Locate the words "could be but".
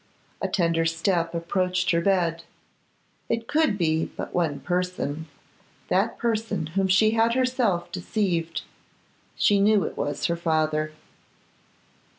3.47-4.33